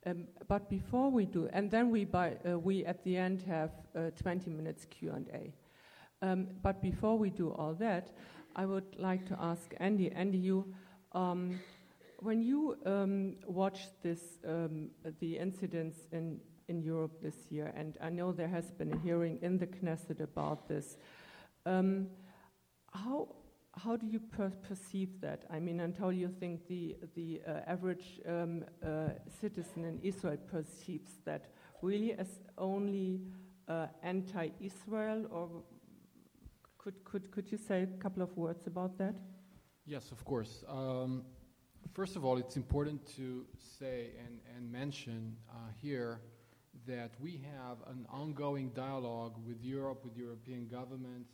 [0.05, 3.71] Um, but before we do, and then we, by, uh, we at the end have
[3.97, 5.53] uh, 20 minutes Q&A.
[6.25, 8.11] Um, but before we do all that,
[8.57, 10.75] I would like to ask Andy, Andy, you,
[11.13, 11.61] um,
[12.19, 18.11] when you um, watched this, um, the incidents in in Europe this year, and I
[18.11, 20.97] know there has been a hearing in the Knesset about this.
[21.67, 22.09] Um,
[22.93, 23.29] how
[23.77, 25.45] how do you per- perceive that?
[25.51, 31.21] I mean, do you think the the uh, average um, uh, citizen in Israel perceives
[31.25, 31.47] that?
[31.81, 33.21] Really, as only
[33.69, 35.49] uh, anti-Israel, or
[36.79, 39.15] could could could you say a couple of words about that?
[39.85, 40.65] Yes, of course.
[40.69, 41.25] Um,
[41.93, 43.47] first of all, it's important to
[43.79, 46.21] say and, and mention uh, here
[46.87, 51.33] that we have an ongoing dialogue with Europe, with European governments.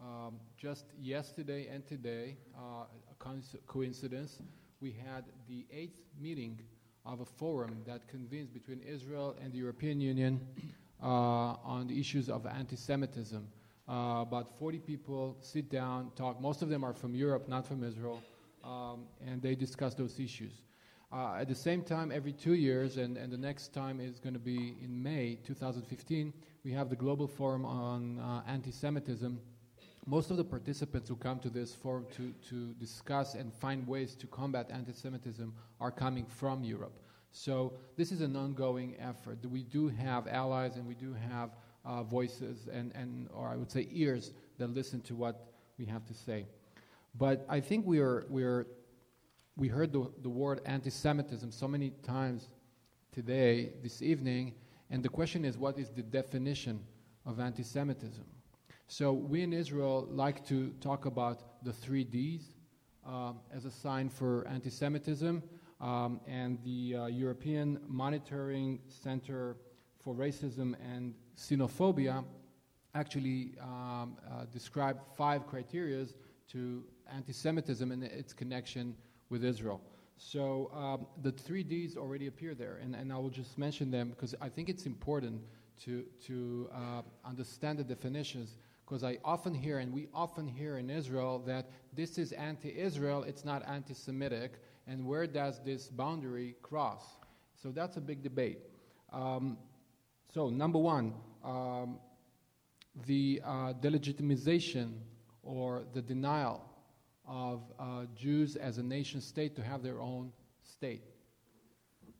[0.00, 4.40] Um, just yesterday and today, uh, a coincidence,
[4.80, 6.58] we had the eighth meeting
[7.04, 10.40] of a forum that convenes between Israel and the European Union
[11.02, 13.46] uh, on the issues of anti Semitism.
[13.86, 16.40] Uh, about 40 people sit down, talk.
[16.40, 18.22] Most of them are from Europe, not from Israel,
[18.64, 20.62] um, and they discuss those issues.
[21.12, 24.32] Uh, at the same time, every two years, and, and the next time is going
[24.32, 26.32] to be in May 2015,
[26.64, 29.38] we have the Global Forum on uh, Anti Semitism.
[30.10, 34.16] Most of the participants who come to this forum to, to discuss and find ways
[34.16, 36.98] to combat anti Semitism are coming from Europe.
[37.30, 39.38] So, this is an ongoing effort.
[39.48, 41.50] We do have allies and we do have
[41.84, 46.04] uh, voices and, and, or I would say, ears that listen to what we have
[46.06, 46.44] to say.
[47.16, 48.66] But I think we are, we are
[49.54, 52.48] we heard the, the word anti Semitism so many times
[53.12, 54.54] today, this evening,
[54.90, 56.80] and the question is what is the definition
[57.24, 58.24] of anti Semitism?
[58.92, 62.42] So, we in Israel like to talk about the three Ds
[63.06, 65.44] uh, as a sign for anti Semitism,
[65.80, 69.56] um, and the uh, European Monitoring Center
[70.00, 72.24] for Racism and Xenophobia
[72.96, 76.06] actually um, uh, described five criteria
[76.50, 76.82] to
[77.14, 78.96] anti Semitism and its connection
[79.28, 79.80] with Israel.
[80.16, 84.08] So um, the three Ds already appear there, and, and I will just mention them
[84.10, 85.42] because I think it's important
[85.84, 88.56] to, to uh, understand the definitions.
[88.90, 93.22] Because I often hear, and we often hear in Israel, that this is anti Israel,
[93.22, 94.54] it's not anti Semitic,
[94.88, 97.04] and where does this boundary cross?
[97.54, 98.58] So that's a big debate.
[99.12, 99.58] Um,
[100.34, 102.00] so, number one, um,
[103.06, 104.94] the uh, delegitimization
[105.44, 106.68] or the denial
[107.28, 110.32] of uh, Jews as a nation state to have their own
[110.64, 111.04] state.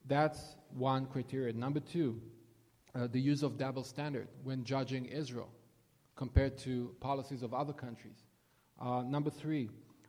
[0.06, 1.52] That's one criteria.
[1.52, 2.22] Number two,
[2.94, 5.50] uh, the use of double standard when judging Israel
[6.16, 8.25] compared to policies of other countries.
[8.81, 9.68] Uh, number three,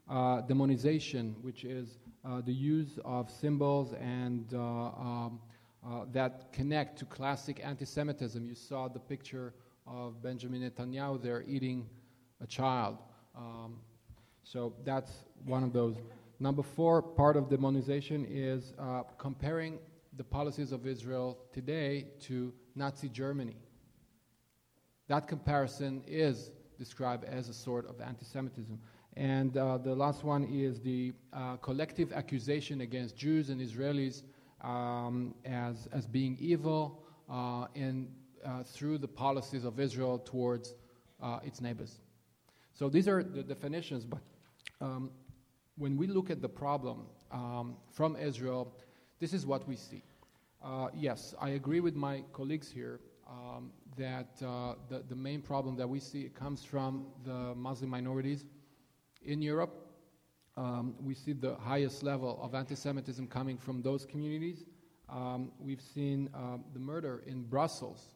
[0.10, 5.40] uh, demonization, which is uh, the use of symbols and uh, um,
[6.12, 8.46] that connect to classic anti-Semitism.
[8.46, 9.54] You saw the picture
[9.88, 11.88] of Benjamin Netanyahu there eating
[12.42, 12.98] a child.
[13.36, 13.78] Um,
[14.44, 15.12] so that's
[15.46, 15.96] one of those.
[16.40, 19.80] Number four, part of demonization is uh, comparing
[20.18, 23.56] the policies of Israel today to Nazi Germany.
[25.12, 28.80] That comparison is described as a sort of anti Semitism.
[29.17, 34.24] And uh, the last one is the uh, collective accusation against Jews and Israelis
[34.62, 38.08] um, as, as being evil uh, in,
[38.45, 40.76] uh, through the policies of Israel towards
[41.21, 42.00] uh, its neighbors.
[42.74, 44.21] So these are the definitions, but
[44.80, 45.12] um,
[45.78, 48.74] when we look at the problem um, from Israel,
[49.19, 50.04] this is what we see.
[50.63, 55.76] Uh, yes, I agree with my colleagues here um, that uh, the, the main problem
[55.78, 58.46] that we see comes from the Muslim minorities
[59.24, 59.88] in Europe.
[60.58, 64.65] Um, we see the highest level of anti Semitism coming from those communities.
[65.10, 68.10] Um, we've seen uh, the murder in Brussels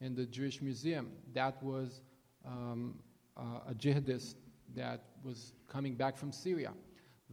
[0.00, 1.10] in the Jewish Museum.
[1.34, 2.00] That was
[2.46, 2.98] um,
[3.36, 4.34] uh, a jihadist
[4.74, 6.72] that was coming back from Syria.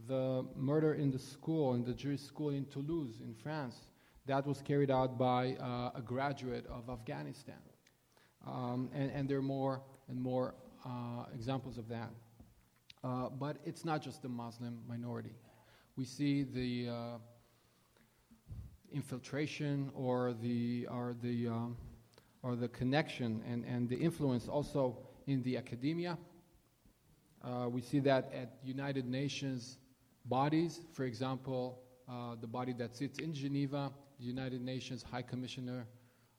[0.08, 3.86] The murder in the school, in the Jewish school in Toulouse, in France,
[4.26, 7.54] that was carried out by uh, a graduate of Afghanistan.
[8.46, 12.10] Um, and, and, there are more and more uh, examples of that.
[13.02, 15.34] Uh, but it's not just the Muslim minority.
[15.96, 17.18] We see the uh,
[18.92, 21.76] infiltration or the, or the, um,
[22.42, 26.16] or the connection and, and the influence also in the academia
[27.46, 29.78] uh, we see that at United Nations
[30.24, 31.78] bodies, for example,
[32.08, 35.86] uh, the body that sits in Geneva, United Nations High Commissioner,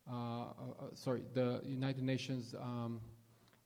[0.09, 0.43] uh, uh,
[0.79, 3.01] uh sorry, the United Nations um,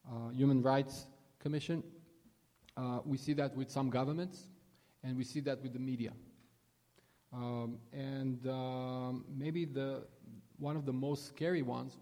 [0.08, 1.08] uh, Human Rights
[1.40, 1.84] Commission.
[3.06, 4.48] we see that with some governments,
[5.04, 6.12] and we see that with the media.
[7.34, 10.04] Um, and um, maybe the,
[10.58, 11.98] one of the most scary ones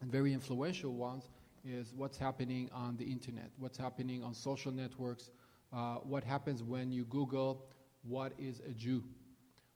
[0.00, 1.30] and very influential ones
[1.64, 5.30] is what's happening on the internet, what's happening on social networks,
[5.72, 7.66] uh, what happens when you Google
[8.02, 9.02] what is a Jew,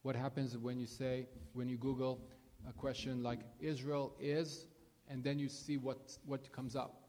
[0.02, 2.20] what happens when you say, when you Google
[2.68, 4.66] a question like Israel is,
[5.08, 7.02] and then you see what, what comes up.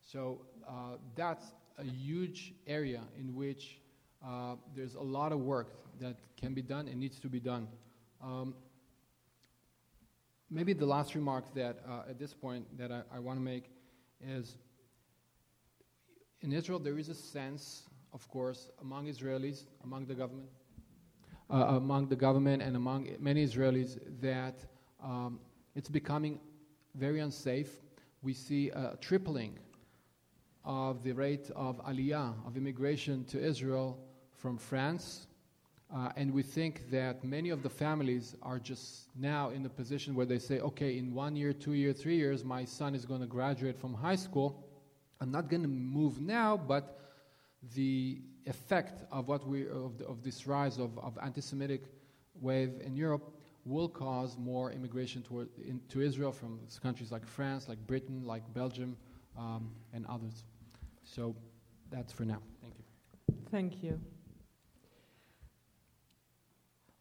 [0.00, 3.78] So uh, that's a huge area in which
[4.24, 7.68] uh, there's a lot of work that can be done and needs to be done.
[8.22, 8.54] Um,
[10.50, 13.70] maybe the last remark that uh, at this point that I, I want to make
[14.26, 14.56] is
[16.40, 17.82] in Israel there is a sense,
[18.12, 20.48] of course, among Israelis, among the government,
[21.50, 24.64] among the government and among many Israelis that
[25.02, 25.40] um,
[25.74, 26.40] it's becoming
[26.94, 27.70] very unsafe.
[28.22, 29.58] We see a tripling
[30.64, 33.98] of the rate of aliyah, of immigration to Israel
[34.34, 35.26] from France.
[35.94, 40.14] Uh, and we think that many of the families are just now in the position
[40.14, 43.22] where they say, okay, in one year, two years, three years, my son is going
[43.22, 44.62] to graduate from high school.
[45.20, 47.00] I'm not going to move now, but
[47.74, 51.82] the effect of what we of, the, of this rise of, of anti-Semitic
[52.40, 53.34] wave in Europe
[53.64, 58.42] will cause more immigration toward, in, to Israel from countries like France, like Britain, like
[58.54, 58.96] Belgium,
[59.36, 60.44] um, and others.
[61.04, 61.34] So
[61.90, 62.40] that's for now.
[62.62, 62.84] Thank you.
[63.50, 64.00] Thank you.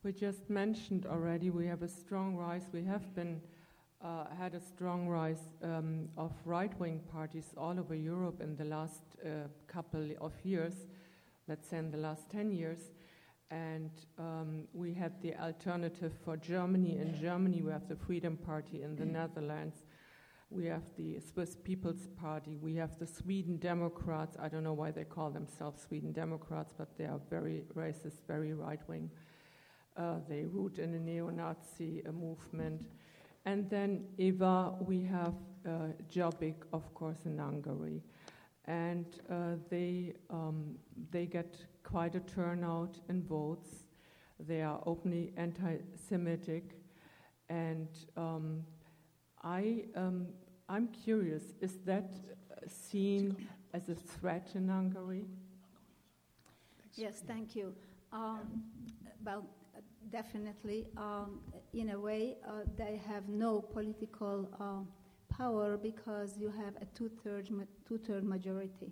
[0.03, 2.63] We just mentioned already we have a strong rise.
[2.71, 3.41] We have been
[4.01, 9.01] uh, had a strong rise um, of right-wing parties all over Europe in the last
[9.25, 10.85] uh, couple of years.
[11.47, 12.91] Let's say in the last ten years,
[13.49, 16.97] and um, we had the alternative for Germany.
[16.97, 18.83] In Germany, we have the Freedom Party.
[18.83, 19.77] In the Netherlands,
[20.49, 22.57] we have the Swiss People's Party.
[22.61, 24.35] We have the Sweden Democrats.
[24.37, 28.53] I don't know why they call themselves Sweden Democrats, but they are very racist, very
[28.53, 29.09] right-wing.
[29.95, 32.87] Uh, they root in a neo-Nazi uh, movement.
[33.45, 35.33] And then Eva, we have
[35.65, 38.03] uh, Jobbik, of course, in Hungary.
[38.67, 40.75] And uh, they, um,
[41.11, 43.85] they get quite a turnout in votes.
[44.39, 45.77] They are openly anti
[46.09, 46.73] Semitic.
[47.49, 47.87] And
[48.17, 48.63] um,
[49.41, 50.27] I, um,
[50.67, 52.11] I'm curious is that
[52.67, 55.25] seen as a threat in Hungary?
[56.95, 57.73] Yes, thank you.
[58.11, 58.63] Um,
[59.23, 59.45] well,
[60.11, 60.87] definitely.
[60.97, 61.39] Um,
[61.73, 64.83] in a way, uh, they have no political uh,
[65.37, 67.49] power because you have a two-third
[67.87, 68.91] two-third majority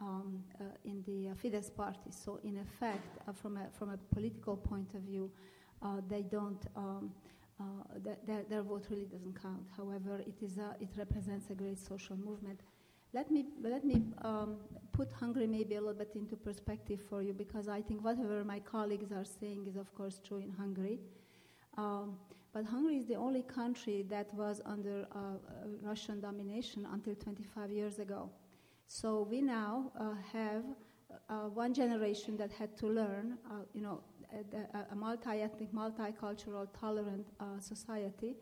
[0.00, 2.10] um, uh, in the uh, Fidesz party.
[2.10, 5.30] So, in effect, uh, from a from a political point of view,
[5.82, 6.64] uh, they don't.
[6.76, 7.12] Um,
[8.04, 9.66] th- their, their vote really doesn't count.
[9.76, 12.60] However, it is a, it represents a great social movement.
[13.12, 14.56] Let me let me um,
[14.92, 18.60] put Hungary maybe a little bit into perspective for you because I think whatever my
[18.60, 20.98] colleagues are saying is of course true in Hungary.
[21.78, 22.18] Um,
[22.52, 25.32] but Hungary is the only country that was under uh, uh
[25.82, 28.30] Russian domination until 25 years ago.
[28.86, 30.64] So we now uh, have
[31.28, 34.00] uh, one generation that had to learn, uh, you know,
[34.32, 38.36] a, a multi-ethnic, multicultural, tolerant uh, society,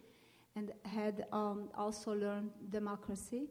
[0.57, 3.49] and had um, also learned democracy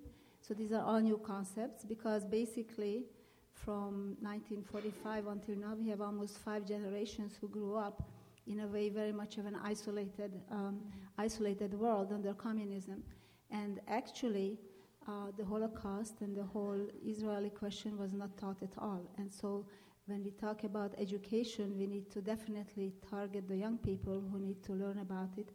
[0.47, 3.05] so these are all new concepts because basically
[3.53, 8.03] from 1945 until now we have almost five generations who grew up
[8.47, 10.79] in a way very much of an isolated, um,
[11.17, 13.03] isolated world under communism.
[13.51, 14.59] And actually,
[15.07, 19.01] uh, the Holocaust and the whole Israeli question was not taught at all.
[19.17, 19.65] And so
[20.07, 24.63] when we talk about education, we need to definitely target the young people who need
[24.63, 25.49] to learn about it.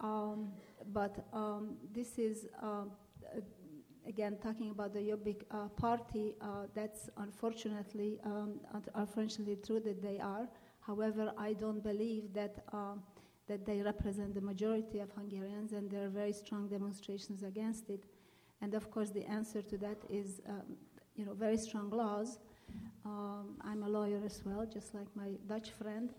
[0.00, 0.52] Um,
[0.92, 2.84] but um, this is uh,
[4.06, 8.60] again, talking about the Jobbik uh, party, uh, that's unfortunately, um,
[8.94, 10.48] unfortunately true that they are.
[10.86, 12.94] However, I don't believe that uh,
[13.48, 18.04] that they represent the majority of Hungarians, and there are very strong demonstrations against it.
[18.60, 20.76] And of course, the answer to that is, um,
[21.16, 22.38] you know, very strong laws.
[23.04, 26.10] Um, I'm a lawyer as well, just like my Dutch friend.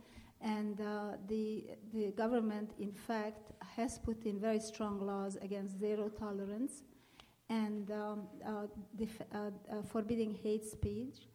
[0.41, 6.09] And uh, the, the government, in fact, has put in very strong laws against zero
[6.09, 6.83] tolerance
[7.49, 9.37] and um, uh, def- uh,
[9.71, 11.29] uh, forbidding hate speech.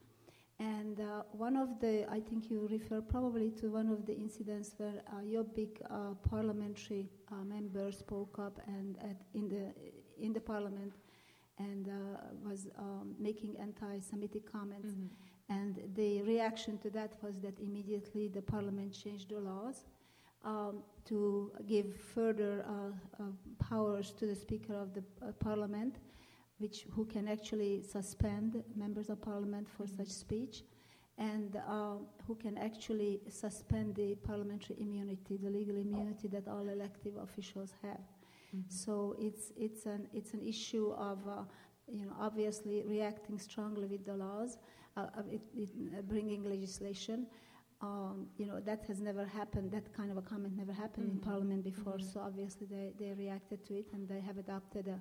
[0.60, 4.74] And uh, one of the, I think you refer probably to one of the incidents
[4.76, 8.98] where uh, big uh, parliamentary uh, member spoke up and
[9.34, 9.72] in the
[10.18, 10.94] in the parliament
[11.58, 11.88] and
[12.44, 14.92] was um, making anti-Semitic comments.
[14.92, 15.56] Mm-hmm.
[15.56, 19.84] And the reaction to that was that immediately the parliament changed the laws
[20.44, 23.26] um, to give further uh, uh,
[23.58, 25.96] powers to the Speaker of the uh, Parliament,
[26.58, 29.96] which who can actually suspend members of Parliament for mm-hmm.
[29.96, 30.62] such speech,
[31.16, 31.96] and uh,
[32.26, 38.04] who can actually suspend the parliamentary immunity, the legal immunity that all elective officials have.
[38.54, 38.60] Mm-hmm.
[38.68, 41.42] So it's it's an it's an issue of uh,
[41.88, 44.58] you know obviously reacting strongly with the laws,
[44.96, 47.26] uh, it, it, bringing legislation
[47.80, 51.18] um, you know, that has never happened, that kind of a comment never happened mm-hmm.
[51.18, 52.08] in Parliament before, mm-hmm.
[52.12, 54.98] so obviously they, they reacted to it and they have adopted a,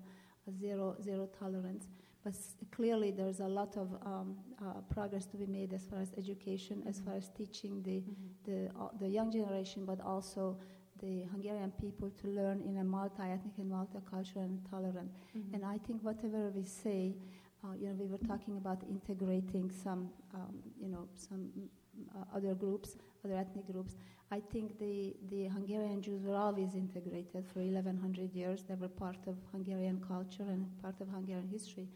[0.52, 1.88] zero, zero tolerance.
[2.24, 2.36] but
[2.72, 6.84] clearly there's a lot of um, uh, progress to be made as far as education,
[6.88, 8.04] as far as teaching the,
[8.43, 10.58] the, uh, the young generation, but also
[11.00, 15.12] the Hungarian people to learn in a multi-ethnic and multicultural and tolerant.
[15.36, 15.54] Mhm.
[15.54, 17.16] And I think whatever we say,
[17.64, 21.52] uh, you know, we were talking about integrating some, um, you know, some
[22.36, 23.95] other groups, other ethnic groups.
[24.30, 28.64] I think the, the Hungarian Jews were always integrated for 1100 years.
[28.68, 31.88] They were part of Hungarian culture and part of Hungarian history.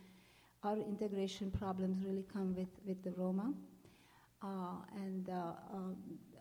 [0.64, 3.54] Our integration problems really come with, with the Roma.
[4.41, 4.47] Uh,
[4.95, 5.95] and uh, um,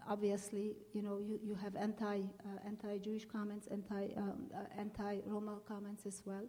[0.09, 6.07] obviously, you know, you, you have anti, uh, anti-Jewish comments, anti, um, uh, anti-Roma comments
[6.07, 6.45] as well.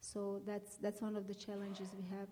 [0.00, 2.28] So that's, that's one of the challenges we have.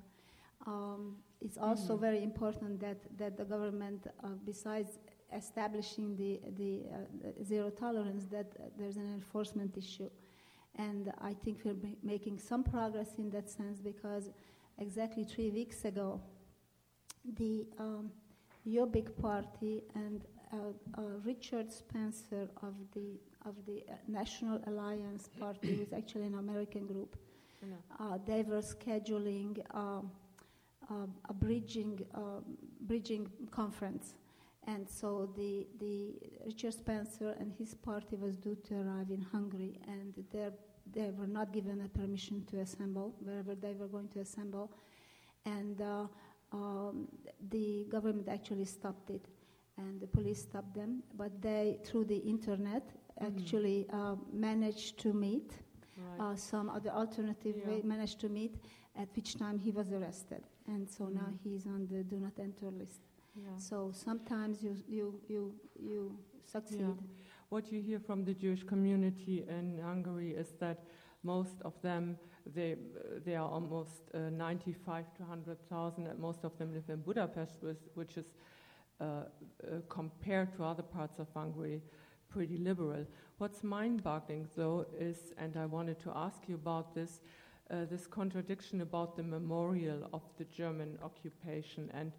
[0.67, 2.01] Um, it's also Mhm.
[2.01, 4.99] very important that, that the government, uh, besides
[5.33, 6.97] establishing the, the, uh,
[7.39, 10.09] the zero tolerance, that uh, there's an enforcement issue.
[10.77, 14.31] And I think we're ma- making some progress in that sense because
[14.79, 16.21] exactly three weeks ago,
[17.37, 18.11] the um,
[18.67, 20.57] Jobbik Party and uh,
[20.97, 26.87] uh, Richard Spencer of the of the uh, National Alliance Party, who's actually an American
[26.87, 27.17] group,
[28.01, 30.11] uh, they were scheduling um,
[31.29, 32.45] a bridging um,
[32.83, 34.15] bridging conference,
[34.67, 36.15] and so the the
[36.45, 40.51] Richard Spencer and his party was due to arrive in Hungary, and they
[40.93, 44.71] they were not given a permission to assemble wherever they were going to assemble,
[45.47, 46.07] and uh,
[46.53, 47.09] um,
[47.51, 49.27] the government actually stopped it,
[49.79, 52.85] and the police stopped them, but they through the internet
[53.21, 53.27] Mhm.
[53.29, 55.53] actually uh, managed to meet
[55.97, 56.21] Right.
[56.21, 57.67] uh, some other alternative Yeah.
[57.69, 58.55] way managed to meet,
[58.97, 61.39] at which time he was arrested, and so now Mhm.
[61.43, 63.01] he's on the do not enter list.
[63.37, 63.57] yeah.
[63.57, 66.97] So sometimes you you you you succeed.
[67.51, 70.79] What you hear from the Jewish community in Hungary is that
[71.23, 72.19] most of them,
[72.55, 72.77] they,
[73.25, 77.63] they are almost uh, 95 to 100,000, and most of them live in Budapest,
[77.95, 78.35] which is,
[79.01, 81.81] uh, uh, compared to other parts of Hungary,
[82.29, 83.07] pretty liberal.
[83.39, 87.21] What's mind-boggling, though, is, and I wanted to ask you about this,
[87.71, 92.13] uh, this contradiction about the memorial of the German occupation, and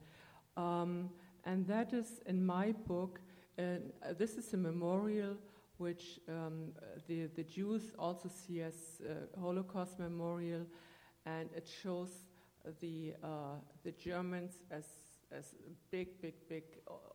[0.57, 1.09] um,
[1.43, 3.19] and that is in my book.
[3.57, 3.77] Uh,
[4.17, 5.37] this is a memorial
[5.77, 6.71] which um,
[7.07, 10.65] the, the Jews also see as uh, Holocaust memorial,
[11.25, 12.09] and it shows
[12.81, 14.85] the, uh, the Germans as,
[15.31, 16.63] as a big, big, big,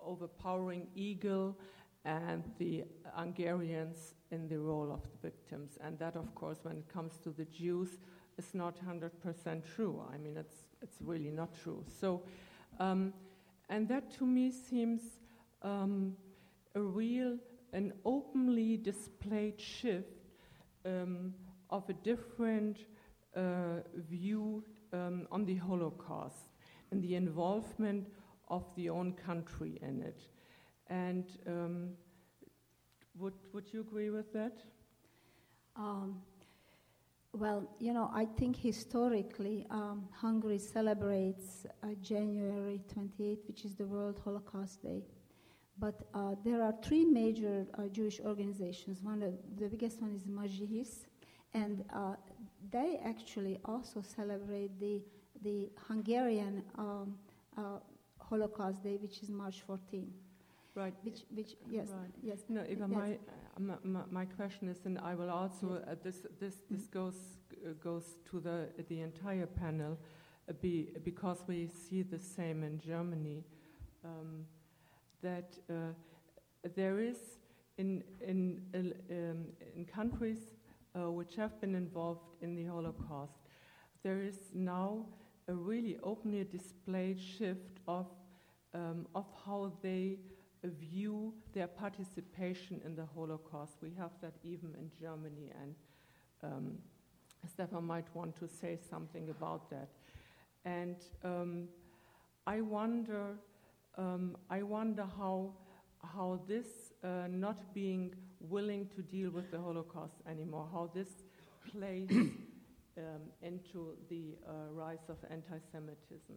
[0.00, 1.58] overpowering eagle,
[2.04, 5.78] and the Hungarians in the role of the victims.
[5.82, 7.98] And that, of course, when it comes to the Jews,
[8.38, 10.02] is not 100% true.
[10.12, 11.84] I mean, it's, it's really not true.
[12.00, 12.22] So,
[12.78, 13.12] um,
[13.68, 15.02] and that to me seems
[15.62, 16.16] um,
[16.74, 17.36] a real,
[17.72, 20.26] an openly displayed shift
[20.84, 21.34] um,
[21.70, 22.78] of a different
[23.36, 26.50] uh, view um, on the Holocaust
[26.90, 28.08] and the involvement
[28.48, 30.20] of the own country in it.
[30.88, 31.90] And um,
[33.16, 34.58] would, would you agree with that?
[35.76, 36.22] Um,
[37.32, 43.86] well, you know, I think historically um, Hungary celebrates uh, January 28, which is the
[43.86, 45.04] World Holocaust Day.
[45.78, 49.02] But uh, there are three major uh, Jewish organizations.
[49.02, 51.06] One, of the biggest one is Mazsihisz,
[51.54, 52.16] and uh,
[52.70, 55.00] they actually also celebrate the
[55.42, 57.14] the Hungarian um,
[57.56, 57.78] uh,
[58.18, 60.12] Holocaust Day, which is March 14.
[60.74, 60.94] Right.
[61.02, 62.10] Which, which, yes, Right.
[62.22, 62.44] yes.
[62.48, 62.90] No, Eva, Yes.
[62.90, 63.16] my, uh,
[63.58, 67.16] my, my, my question is, and I will also, uh, this, this, this goes,
[67.66, 69.98] uh, goes to the, the entire panel,
[70.48, 73.42] uh, be, because we see the same in Germany,
[74.04, 74.46] um,
[75.22, 75.92] that uh,
[76.76, 77.18] there is
[77.78, 78.78] in, in, uh,
[79.14, 80.54] um, in countries
[80.94, 83.38] uh, which have been involved in the Holocaust,
[84.02, 85.06] there is now
[85.48, 88.06] a really openly displayed shift of,
[88.72, 90.18] um, of how they
[90.64, 93.76] view their participation in the Holocaust.
[93.82, 95.74] We have that even in Germany, and
[96.42, 96.78] um,
[97.46, 99.88] Stefan might want to say something about that.
[100.64, 101.68] And um,
[102.46, 103.38] I wonder,
[103.96, 105.54] um, I wonder how
[106.02, 106.66] how this
[107.04, 111.08] uh, not being willing to deal with the Holocaust anymore, how this
[111.70, 112.10] plays
[112.98, 116.36] um, into the uh, rise of anti-Semitism.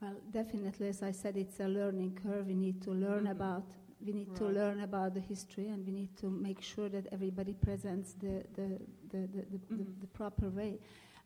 [0.00, 2.46] Well, definitely, as I said, it's a learning curve.
[2.46, 3.30] We need to learn Mhm.
[3.30, 3.64] about.
[4.04, 7.54] We need to learn about the history, and we need to make sure that everybody
[7.54, 8.78] presents the the
[9.10, 10.00] the, the, the, the, Mhm.
[10.00, 10.78] the proper way.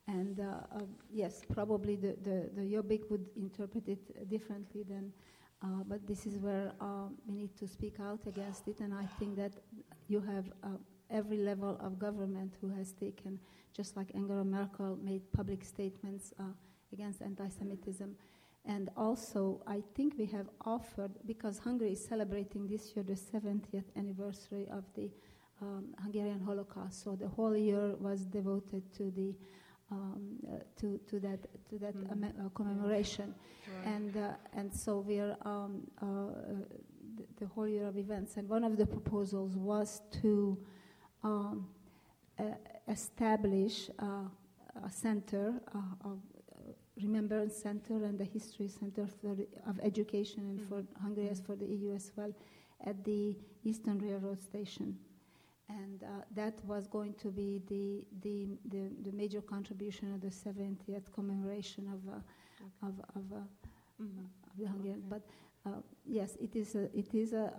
[0.07, 5.13] And uh, uh, yes, probably the the, the Jobbik would interpret it differently than.
[5.63, 9.05] Uh, but this is where uh, we need to speak out against it, and I
[9.19, 9.53] think that
[10.09, 10.79] you have uh,
[11.11, 13.39] every level of government who has taken,
[13.75, 16.45] just like Angela Merkel made public statements uh,
[16.93, 18.17] against anti-Semitism.
[18.65, 23.85] And also, I think we have offered, because Hungary is celebrating this year the 70th
[23.97, 25.11] anniversary of the
[25.63, 29.35] um, Hungarian Holocaust, so the whole year was devoted to the
[29.93, 32.13] um, uh, to, to that to that Mhm.
[32.13, 33.35] amme- uh, commemoration,
[33.67, 33.87] Right.
[33.95, 36.07] and uh, and so we're um, uh,
[37.17, 38.37] the, the whole year of events.
[38.37, 40.57] And one of the proposals was to
[41.25, 41.67] um,
[42.39, 42.45] uh,
[42.89, 44.29] establish uh,
[44.85, 46.17] a center, uh, a
[47.03, 49.37] remembrance center, and the history center for
[49.67, 52.33] of education and for Hungary as for the EU as well,
[52.87, 54.97] at the Eastern Railroad Station.
[55.69, 60.29] And uh, that was going to be the, the, the, the major contribution of the
[60.29, 63.45] 70th commemoration of, uh, of, of, uh,
[64.03, 64.25] Mhm.
[64.47, 65.03] of the Hungarian.
[65.07, 65.09] Okay.
[65.15, 65.23] But
[65.67, 67.53] uh, yes, it is a, it is a,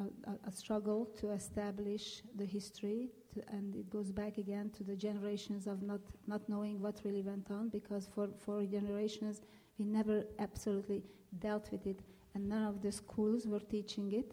[0.00, 4.82] a, a, a struggle to establish the history, to, and it goes back again to
[4.84, 9.40] the generations of not, not knowing what really went on, because for, for generations
[9.78, 11.02] we never absolutely
[11.38, 12.00] dealt with it,
[12.34, 14.32] and none of the schools were teaching it.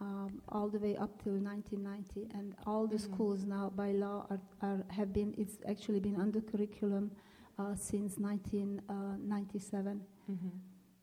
[0.00, 3.00] Um, all the way up till 1990, and all the Mhm.
[3.00, 5.32] schools now, by law, are, are have been.
[5.38, 7.12] It's actually been under curriculum
[7.58, 10.00] uh, since 1997.
[10.28, 10.50] Mhm.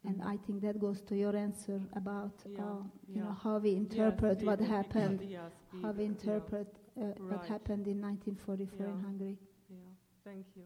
[0.04, 0.26] And Mhm.
[0.34, 3.24] I think that goes to your answer about, Yeah, uh, you yeah.
[3.24, 6.68] know, how we interpret the- what happened, yes, how we interpret
[7.02, 7.50] uh, what Right.
[7.50, 9.38] happened in 1944 in Hungary.
[9.70, 9.78] Yeah,
[10.24, 10.66] thank you.